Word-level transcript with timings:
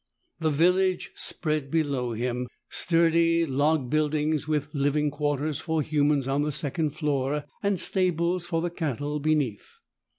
The 0.39 0.49
village 0.49 1.11
spread 1.13 1.69
below 1.69 2.13
him, 2.13 2.47
sturdy 2.71 3.45
log 3.45 3.91
buildings 3.91 4.47
with 4.47 4.73
living 4.73 5.11
quarters 5.11 5.59
for 5.59 5.83
humans 5.83 6.27
on 6.27 6.41
the 6.41 6.51
second 6.51 6.95
floor 6.97 7.43
and 7.61 7.79
stables 7.79 8.47
for 8.47 8.63
the 8.63 8.71
cattle 8.71 9.19
beneath. 9.19 9.69